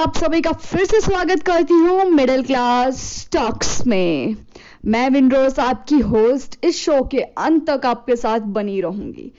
आप 0.00 0.16
सभी 0.16 0.40
का 0.40 0.50
फिर 0.52 0.84
से 0.84 1.00
स्वागत 1.00 1.42
करती 1.42 1.74
हूँ 1.74 2.04
मिडिल 2.10 2.42
क्लास 2.42 3.28
टॉक्स 3.32 3.86
में। 3.86 4.36
मैं 4.84 5.08
विंडोज़ 5.10 5.60
आपकी 5.60 5.98
होस्ट 6.02 6.56
इस 6.64 6.78
शो 6.78 7.02
के 7.04 7.20
अंत 7.20 7.66
तक 7.70 7.84
आपके 7.86 8.16
साथ 8.16 8.46
बनी 8.54 8.80
रहूँगी। 8.80 9.30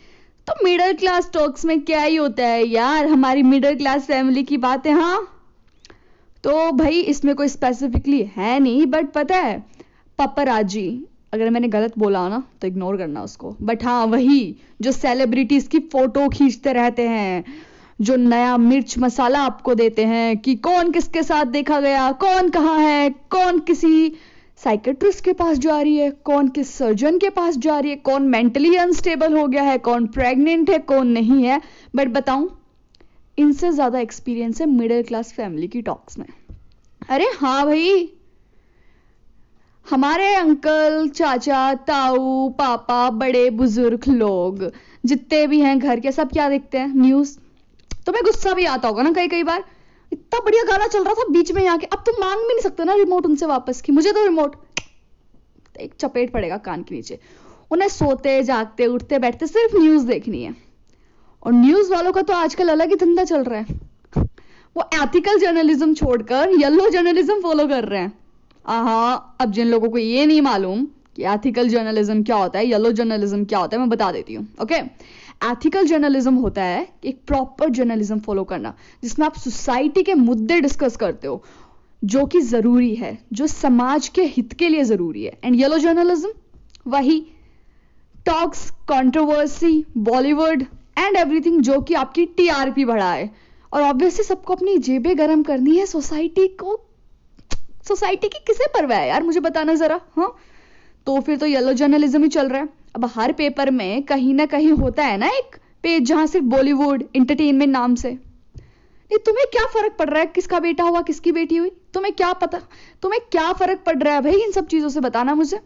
तो 0.47 0.53
मिडिल 0.63 0.93
क्लास 0.93 1.29
टॉक्स 1.33 1.65
में 1.65 1.79
क्या 1.81 2.01
ही 2.01 2.15
होता 2.15 2.47
है 2.47 2.67
यार, 2.67 3.07
हमारी 3.07 3.43
मिडिल 3.43 3.75
क्लास 3.77 4.05
फैमिली 4.07 4.43
की 4.43 4.57
बातें 4.57 4.91
हाँ? 4.91 5.21
तो 6.43 6.71
भाई, 6.71 6.99
इसमें 7.01 7.33
कोई 7.35 7.47
स्पेसिफिकली 7.47 8.21
है 8.35 8.59
नहीं 8.59 8.85
बट 8.85 9.11
पता 9.13 9.37
है 9.37 9.57
पपराजी 10.19 10.87
अगर 11.33 11.49
मैंने 11.49 11.67
गलत 11.69 11.97
बोला 11.97 12.27
ना 12.29 12.43
तो 12.61 12.67
इग्नोर 12.67 12.97
करना 12.97 13.23
उसको। 13.23 13.55
बट 13.61 13.83
हाँ 13.83 14.05
वही, 14.05 14.55
जो 14.81 14.91
सेलिब्रिटीज 14.91 15.67
की 15.67 15.79
फ़ोटो 15.91 16.29
खींचते 16.29 16.73
रहते 16.73 17.07
हैं। 17.07 17.43
जो 18.01 18.15
नया 18.15 18.57
मिर्च 18.57 18.97
मसाला 18.99 19.39
आपको 19.39 19.75
देते 19.75 20.05
हैं 20.05 20.37
कि 20.37 20.55
कौन 20.55 20.91
किसके 20.91 21.23
साथ 21.23 21.45
देखा 21.45 21.79
गया, 21.79 22.11
कौन 22.11 22.49
कहाँ 22.49 22.77
है, 22.79 23.09
कौन 23.09 23.59
किसी 23.59 24.13
साइकेट्रिस्ट 24.63 25.23
के 25.25 25.33
पास 25.33 25.57
जा 25.57 25.81
रही 25.81 25.95
है, 25.97 26.09
कौन 26.11 26.47
किस 26.47 26.73
सर्जन 26.73 27.17
के 27.17 27.29
पास 27.29 27.57
जा 27.57 27.79
रही 27.79 27.91
है, 27.91 27.95
कौन 27.97 28.27
मेंटली 28.27 28.75
अनस्टेबल 28.75 29.37
हो 29.37 29.47
गया 29.47 29.63
है, 29.63 29.77
कौन 29.77 30.07
प्रेग्नेंट 30.07 30.69
है, 30.69 30.79
कौन 30.79 31.07
नहीं 31.07 31.43
है। 31.43 31.61
बट 31.95 32.07
बताऊँ, 32.07 32.49
इनसे 33.37 33.71
ज़्यादा 33.71 33.99
एक्सपीरियंस 33.99 34.61
है 34.61 34.67
मिडिल 34.67 35.03
क्लास 35.03 35.33
फैमिली 35.33 35.67
की 35.67 35.81
टॉक्स 35.81 36.17
में। 36.19 36.25
अरे 37.09 37.25
हाँ 37.35 37.65
भाई, 37.65 38.09
हमारे 39.85 40.33
अंकल 40.35 41.07
चाचा, 41.09 41.73
ताऊ, 41.73 42.49
पापा, 42.49 43.09
बड़े, 43.09 43.49
बुज़ुर्ग 43.49 44.07
लोग, 44.07 44.71
जितने 45.05 45.47
भी 45.47 45.59
हैं 45.59 45.79
घर 45.79 45.99
के, 45.99 46.11
सब 46.11 46.31
क्या 46.31 46.49
देखते 46.49 46.77
हैं? 46.77 46.93
न्यूज़ 46.95 47.37
तुम्हें 48.05 48.23
गुस्सा 48.25 48.53
भी 48.53 48.65
आता 48.65 48.87
होगा 48.87 49.03
ना 49.03 49.11
कई 49.11 49.27
कई 49.27 49.43
बार। 49.43 49.63
इतना 50.11 50.39
बढ़िया 50.39 50.63
गाना 50.63 50.87
चल 50.87 51.03
रहा 51.03 51.13
था 51.13 51.27
बीच 51.31 51.51
में 51.51 51.67
आके 51.67 51.85
अब 51.85 52.03
तुम 52.05 52.15
मांग 52.21 52.39
भी 52.39 52.47
नहीं 52.47 52.61
सकते 52.61 52.83
ना 52.83 52.93
रिमोट 52.93 53.25
उनसे 53.25 53.45
वापस 53.45 53.81
की। 53.81 53.91
मुझे 53.91 54.11
तो 54.11 54.23
रिमोट 54.23 54.55
एक 55.79 55.93
चपेट 55.99 56.31
पड़ेगा 56.33 56.57
कान 56.57 56.83
के 56.83 56.95
नीचे। 56.95 57.19
उन्हें 57.71 57.87
सोते, 57.89 58.41
जागते, 58.43 58.85
उठते, 58.85 59.19
बैठते 59.19 59.47
सिर्फ़ 59.47 59.77
न्यूज़ 59.77 60.05
देखनी 60.05 60.43
है। 60.43 60.55
और 61.43 61.53
न्यूज़ 61.53 61.91
वालों 61.93 62.11
का 62.11 62.21
तो 62.21 62.33
आजकल 62.33 62.69
अलग 62.69 62.89
ही 62.89 62.95
धंधा 62.95 63.23
चल 63.23 63.43
रहा 63.43 63.59
है। 63.59 63.79
वो 64.75 64.83
एथिकल 64.93 65.39
जर्नलिज्म 65.39 65.93
छोड़कर 65.93 66.49
येलो 66.51 66.89
जर्नलिज्म 66.89 67.41
फॉलो 67.41 67.67
कर 67.67 67.83
रहे 67.83 68.01
हैं। 68.01 68.13
हाँ 68.65 69.37
अब 69.41 69.51
जिन 69.51 69.67
लोगों 69.67 69.89
को 69.89 69.97
ये 69.97 70.25
नहीं 70.25 70.41
मालूम 70.41 70.85
कि 71.15 71.23
एथिकल 71.25 71.69
जर्नलिज्म 71.69 72.23
क्या 72.23 72.35
होता 72.35 72.59
है? 72.59 72.65
येलो 72.65 72.91
जर्नलिज्म 72.91 73.43
क्या 73.45 73.59
होता 73.59 73.75
है? 73.75 73.79
मैं 73.79 73.89
बता 73.89 74.11
देती 74.11 74.33
हूँ 74.33 74.47
ओके 74.61 74.75
एथिकल 75.43 75.85
जर्नलिज्म 75.87 76.33
होता 76.35 76.63
है 76.63 76.87
एक 77.05 77.19
प्रॉपर 77.27 77.69
जर्नलिज्म 77.69 78.19
फॉलो 78.19 78.43
करना, 78.43 78.73
जिसमें 79.03 79.25
आप 79.25 79.35
सोसाइटी 79.35 80.03
के 80.03 80.13
मुद्दे 80.13 80.59
डिस्कस 80.61 80.95
करते 80.95 81.27
हो, 81.27 81.43
जो 82.03 82.25
कि 82.25 82.41
ज़रूरी 82.41 82.93
है, 82.95 83.17
जो 83.33 83.47
समाज 83.47 84.07
के 84.07 84.23
हित 84.25 84.53
के 84.53 84.69
लिए 84.69 84.83
ज़रूरी 84.83 85.23
है। 85.23 85.37
एंड 85.43 85.55
येलो 85.55 85.77
जर्नलिज्म 85.77 86.31
वही 86.87 87.19
talks 88.25 88.69
controversy 88.89 89.85
Bollywood 89.99 90.61
and 90.97 91.17
everything 91.17 91.61
जो 91.61 91.79
कि 91.81 91.93
आपकी 91.93 92.25
टीआरपी 92.37 92.85
बढ़ाए। 92.85 93.29
और 93.71 93.81
ऑब्वियसली 93.81 94.23
सबको 94.23 94.53
अपनी 94.53 94.77
जेबें 94.77 95.17
गर्म 95.17 95.43
करनी 95.43 95.75
है 95.77 95.85
सोसाइटी 95.85 96.47
को 96.47 96.79
सोसाइटी 97.87 98.27
की 98.27 98.39
किसे 98.47 98.67
परवाह 98.73 98.99
है 98.99 99.07
यार? 99.09 99.23
मुझे 99.23 99.39
बताना 99.39 99.73
जरा 99.73 99.99
हाँ? 100.17 100.35
तो 101.07 101.19
फिर 101.19 101.37
तो 101.37 101.45
येलो 101.45 101.73
जर्नलिज्म 101.73 102.23
ही 102.23 102.29
चल 102.29 102.49
रहा 102.49 102.61
है। 102.61 102.69
अब 102.95 103.05
हर 103.15 103.31
पेपर 103.31 103.71
में 103.71 104.03
कहीं 104.03 104.33
ना 104.33 104.45
कहीं 104.45 104.71
होता 104.71 105.03
है 105.03 105.17
ना 105.17 105.27
एक 105.29 105.55
पेज 105.83 106.03
जहाँ 106.03 106.25
सिर्फ़ 106.27 106.45
बॉलीवुड 106.45 107.03
इंटरटेनमेंट 107.15 107.71
नाम 107.71 107.95
से। 107.95 108.11
नहीं 108.11 109.19
तुम्हें 109.19 109.45
क्या 109.51 109.65
फ़र्क 109.65 109.95
पड़ 109.99 110.09
रहा 110.09 110.19
है? 110.19 110.25
किसका 110.25 110.59
बेटा 110.59 110.83
हुआ, 110.83 111.01
किसकी 111.01 111.31
बेटी 111.31 111.55
हुई? 111.55 111.69
तुम्हें 111.93 112.13
क्या 112.13 112.31
पता? 112.33 112.59
तुम्हें 113.01 113.21
क्या 113.31 113.51
फ़र्क 113.53 113.79
पड़ 113.85 113.97
रहा 113.97 114.13
है 114.13 114.21
भाई 114.21 114.43
इन 114.43 114.51
सब 114.51 114.67
चीज़ों 114.67 114.89
से 114.89 114.99
बताना 114.99 115.35
मुझे? 115.35 115.59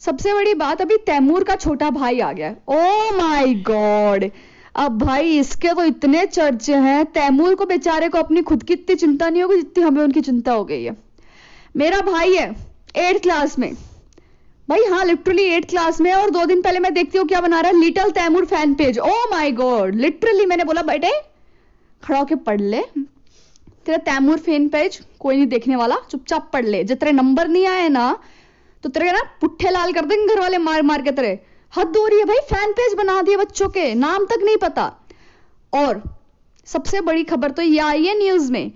सबसे 0.00 0.34
बड़ी 0.34 0.54
बात, 0.54 0.80
अभी 0.82 0.96
तैमूर 0.96 1.44
का 1.44 1.56
छोटा 1.56 1.90
भाई 1.90 2.20
आ 2.20 2.32
गया। 2.32 2.54
ओ 2.68 3.16
माई 3.16 3.54
गॉड 3.66 4.30
अब 4.76 4.98
भाई 4.98 5.38
इसके 5.38 5.68
तो 5.68 5.84
इतने 5.84 6.24
चर्चे 6.26 6.74
हैं। 6.76 7.04
तैमूर 7.04 7.54
को 7.54 7.66
बेचारे 7.66 8.08
को 8.08 8.18
अपनी 8.18 8.42
खुद 8.42 8.62
की 8.62 8.72
इतनी 8.72 8.96
चिंता 8.96 9.28
नहीं 9.28 9.42
होगी 9.42 9.56
जितनी 9.56 9.84
हमें 9.84 10.02
उनकी 10.02 10.20
चिंता 10.20 10.52
हो 10.52 10.64
गई 10.64 10.82
है। 10.84 10.96
मेरा 11.76 12.00
भाई 12.02 12.34
है 12.34 12.50
एट्थ 12.96 13.22
क्लास 13.22 13.58
में। 13.58 13.72
भाई 14.70 14.84
हाँ 14.84 15.04
लिटरली 15.04 15.44
एट 15.44 15.64
क्लास 15.70 16.00
में 16.00 16.12
और 16.14 16.30
दो 16.30 16.44
दिन 16.46 16.60
पहले 16.62 16.78
मैं 16.78 16.92
देखती 16.94 17.18
हूँ 17.18 17.26
क्या 17.28 17.40
बना 17.40 17.60
रहा 17.60 17.70
है 17.70 17.78
little 17.78 18.10
Taimur 18.10 18.44
fan 18.46 18.74
page 18.74 18.98
oh 18.98 19.14
my 19.30 19.52
god 19.52 19.94
literally 19.94 20.44
मैंने 20.46 20.64
बोला, 20.64 20.82
बेटे, 20.82 21.10
खड़ा 22.02 22.18
होके 22.18 22.34
पढ़ 22.36 22.60
ले। 22.60 22.80
तेरा 22.80 23.96
तैमूर 23.98 24.38
फ़ैन 24.38 24.68
पेज 24.68 25.00
कोई 25.20 25.36
नहीं 25.36 25.46
देखने 25.46 25.76
वाला, 25.76 25.96
चुपचाप 26.10 26.48
पढ़ 26.52 26.66
ले। 26.66 26.82
जब 26.84 26.98
तेरे 26.98 27.12
नंबर 27.12 27.48
नहीं 27.48 27.66
आए 27.66 27.88
ना 27.88 28.18
तो 28.84 28.88
तेरे 28.88 29.12
ना 29.12 29.22
पुट्ठे 29.40 29.70
लाल 29.70 29.92
कर 29.92 30.04
देंगे 30.04 30.34
घर 30.34 30.40
वाले 30.40 30.58
मार 30.60 30.82
मार 30.82 31.02
के 31.02 31.10
तेरे। 31.10 31.38
हद 31.72 31.96
हो 31.96 32.06
रही 32.06 32.18
है 32.18 32.24
भाई 32.24 32.40
फ़ैन 32.50 32.72
पेज 32.72 32.94
बना 32.98 33.20
दिए 33.22 33.36
बच्चों 33.36 33.68
के, 33.68 33.94
नाम 33.96 34.26
तक 34.26 34.44
नहीं 34.44 34.56
पता। 34.58 34.86
और 35.72 36.02
सबसे 36.66 37.00
बड़ी 37.00 37.24
खबर 37.24 37.50
तो 37.50 37.62
ये 37.62 37.78
आई 37.80 38.06
है 38.06 38.16
न्यूज़ 38.18 38.50
में 38.52 38.70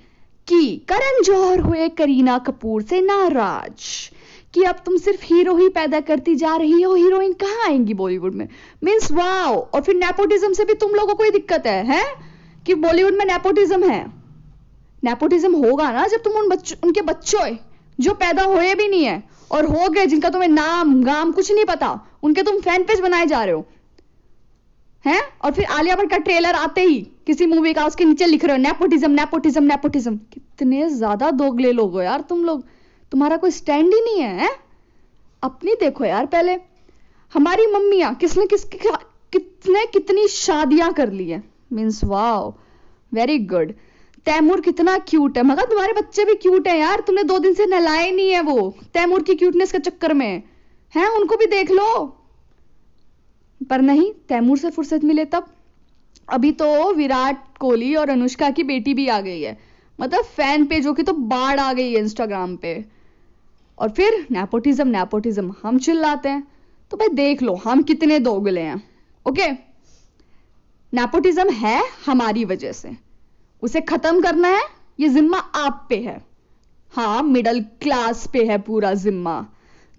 कि 0.48 0.76
करण 0.88 1.22
जौहर 1.22 1.60
हुए 1.60 1.88
करीना 1.98 2.38
कपूर 2.40 2.82
से 2.82 3.00
नाराज़। 3.02 4.12
कि 4.54 4.62
अब 4.62 4.76
तुम 4.86 4.96
सिर्फ़ 4.96 5.24
हीरो 5.24 5.56
ही 5.56 5.68
पैदा 5.68 6.00
करती 6.00 6.34
जा 6.34 6.56
रही 6.56 6.82
हो, 6.82 6.94
हीरोइन 6.94 7.32
कहाँ 7.32 7.66
आएँगी 7.66 7.94
बॉलीवुड 7.94 8.34
में? 8.34 8.48
मीन्स 8.84 9.12
वाओ 9.12 9.56
और 9.74 9.80
फिर 9.80 9.94
नेपोटिज्म 9.94 10.52
से 10.52 10.64
भी 10.64 10.74
तुम 10.74 10.94
लोगों 10.94 11.14
को 11.14 11.24
ही 11.24 11.30
दिक्कत 11.30 11.66
है, 11.66 11.84
हैं? 11.86 12.04
कि 12.66 12.74
बॉलीवुड 12.74 13.14
में 13.14 13.24
नेपोटिज्म 13.24 13.90
है। 13.90 14.04
नेपोटिज्म 15.04 15.64
होगा 15.64 15.90
ना 15.92 16.06
जब 16.06 16.22
तुम 16.22 16.32
उन 16.32 16.48
बच्चों, 16.48 16.76
उनके 16.84 17.02
बच्चों 17.02 17.56
जो 17.98 18.12
पैदा 18.14 18.42
हुए 18.42 18.74
भी 18.74 18.88
नहीं 18.88 19.04
है, 19.04 19.22
और 19.52 19.64
हो 19.66 19.88
गए 19.88 20.06
जिनका 20.06 20.30
तुम्हें 20.30 20.48
नाम, 20.48 21.02
गाम 21.04 21.32
कुछ 21.32 21.52
नहीं 21.52 21.64
पता, 21.64 22.00
उनके 22.22 22.42
तुम 22.42 22.60
फ़ैन 22.60 22.82
पेज 22.82 23.00
बनाए 23.00 23.26
जा 23.26 23.42
रहे 23.44 23.54
हो। 23.54 23.66
हैं? 25.04 25.20
और 25.44 25.52
फिर 25.52 25.64
आलिया 25.64 25.96
भट्ट 25.96 26.10
का 26.10 26.18
ट्रेलर 26.18 26.54
आते 26.54 26.80
ही 26.80 27.00
किसी 27.26 27.46
मूवी 27.46 27.72
का 27.72 27.86
उसके 27.86 28.04
नीचे 28.04 28.26
लिख 28.26 28.44
रहे 28.44 28.56
हो 28.56 28.62
नेपोटिज्म 28.62 29.10
नेपोटिज्म 29.10 29.62
नेपोटिज्म 29.62 30.16
कितने 30.16 30.88
ज़्यादा 30.88 31.30
दोगले 31.30 31.72
लोग 31.72 31.92
हो 31.92 32.02
यार 32.02 32.20
तुम 32.20 32.44
लोग। 32.44 32.64
तुम्हारा 33.14 33.36
कोई 33.36 33.50
स्टैंड 33.50 33.94
ही 33.94 34.00
नहीं 34.00 34.20
है, 34.20 34.38
है? 34.40 34.48
अपनी 35.42 35.74
देखो 35.74 36.04
यार 36.04 36.26
पहले। 36.26 36.52
हमारी 37.32 37.66
मम्मियाँ 37.66 38.14
किसने 38.14 38.46
किस 38.46 38.64
कितने 38.64 39.84
कितनी 39.86 40.26
शादियाँ 40.28 40.92
कर 40.92 41.10
ली 41.12 41.28
है? 41.30 41.42
Means 41.72 42.02
wow 42.04 42.48
very 43.12 43.38
good 43.38 43.72
Taimur 44.26 44.60
कितना 44.60 44.96
क्यूट 44.98 45.36
है। 45.38 45.42
मगर 45.42 45.64
तुम्हारे 45.64 45.92
बच्चे 45.92 46.24
भी 46.24 46.34
क्यूट 46.34 46.66
है 46.68 46.78
यार 46.78 47.00
तुमने 47.00 47.22
दो 47.24 47.38
दिन 47.38 47.54
से 47.54 47.66
नहलाए 47.66 48.10
नहीं 48.10 48.30
है 48.30 48.40
वो 48.40 48.74
तैमूर 48.94 49.22
की 49.22 49.34
क्यूटनेस 49.34 49.72
के 49.72 49.78
चक्कर 49.78 50.14
में। 50.14 50.42
है 50.94 51.08
उनको 51.10 51.36
भी 51.36 51.46
देख 51.46 51.70
लो। 51.70 51.86
पर 53.60 53.80
नहीं 53.80 54.10
तैमूर 54.28 54.58
से 54.58 54.70
फुर्सत 54.70 55.04
मिले 55.04 55.24
तब। 55.24 55.46
अभी 56.28 56.52
तो 56.52 56.92
विराट 56.94 57.46
कोहली 57.60 57.94
और 57.94 58.10
अनुष्का 58.10 58.50
की 58.50 58.62
बेटी 58.64 58.94
भी 58.94 59.06
आ 59.08 59.20
गई 59.20 59.40
है। 59.40 59.58
मतलब 60.00 60.24
फ़ैन 60.36 60.66
पेजों 60.66 60.94
की 60.94 61.02
तो 61.02 61.12
बाढ़ 61.12 61.60
आ 61.60 61.72
गई 61.72 61.92
है 61.92 62.00
इंस्टाग्राम 62.00 62.56
पे। 62.56 62.74
और 63.78 63.90
फिर 63.90 64.26
नेपोटिज्म 64.30 64.88
नेपोटिज्म 64.88 65.54
हम 65.62 65.78
चिल्लाते 65.78 66.28
हैं। 66.28 66.46
तो 66.90 66.96
भाई 66.96 67.08
देख 67.08 67.42
लो, 67.42 67.54
हम 67.54 67.82
कितने 67.82 68.18
दोगले 68.18 68.60
हैं 68.60 68.82
ओके 69.26 69.50
नेपोटिज्म 70.92 71.50
है 71.50 71.82
हमारी 72.06 72.44
वजह 72.44 72.72
से। 72.72 72.96
उसे 73.62 73.80
खत्म 73.80 74.20
करना 74.22 74.48
है, 74.48 74.62
ये 75.00 75.08
जिम्मा 75.08 75.38
आप 75.38 75.86
पे 75.88 75.96
है। 75.98 76.20
हाँ 76.92 77.22
मिडल 77.22 77.60
क्लास 77.82 78.26
पे 78.32 78.44
है 78.44 78.58
पूरा 78.58 78.92
जिम्मा। 78.94 79.40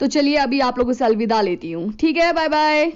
तो 0.00 0.06
चलिए, 0.06 0.36
अभी 0.36 0.60
आप 0.60 0.78
लोगों 0.78 0.92
से 0.92 1.04
अलविदा 1.04 1.40
लेती 1.40 1.72
हूँ। 1.72 1.92
ठीक 1.92 2.16
है 2.16 2.32
बाय 2.32 2.48
बाय 2.48 2.92